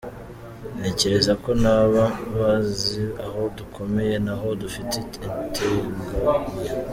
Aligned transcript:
Ntekereza 0.79 1.33
ko 1.43 1.49
nabo 1.63 2.03
bazi 2.37 3.03
aho 3.25 3.41
dukomeye 3.57 4.15
n’aho 4.25 4.47
dufite 4.61 4.93
integer 5.03 5.81
nke. 5.95 6.15